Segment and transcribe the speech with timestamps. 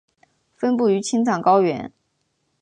[0.55, 1.93] 分布于青藏高原。